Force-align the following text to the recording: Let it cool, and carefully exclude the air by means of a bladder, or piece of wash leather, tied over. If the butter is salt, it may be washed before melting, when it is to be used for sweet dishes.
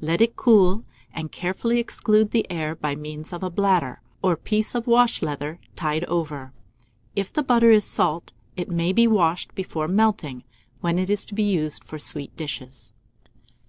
Let 0.00 0.20
it 0.20 0.36
cool, 0.36 0.84
and 1.12 1.32
carefully 1.32 1.80
exclude 1.80 2.30
the 2.30 2.48
air 2.48 2.76
by 2.76 2.94
means 2.94 3.32
of 3.32 3.42
a 3.42 3.50
bladder, 3.50 4.00
or 4.22 4.36
piece 4.36 4.76
of 4.76 4.86
wash 4.86 5.22
leather, 5.22 5.58
tied 5.74 6.04
over. 6.04 6.52
If 7.16 7.32
the 7.32 7.42
butter 7.42 7.72
is 7.72 7.84
salt, 7.84 8.32
it 8.56 8.68
may 8.70 8.92
be 8.92 9.08
washed 9.08 9.56
before 9.56 9.88
melting, 9.88 10.44
when 10.82 11.00
it 11.00 11.10
is 11.10 11.26
to 11.26 11.34
be 11.34 11.42
used 11.42 11.82
for 11.82 11.98
sweet 11.98 12.36
dishes. 12.36 12.92